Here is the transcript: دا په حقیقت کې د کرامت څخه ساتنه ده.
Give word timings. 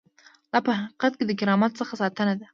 دا 0.51 0.59
په 0.65 0.71
حقیقت 0.77 1.11
کې 1.17 1.23
د 1.27 1.31
کرامت 1.39 1.71
څخه 1.79 1.93
ساتنه 2.01 2.33
ده. 2.39 2.45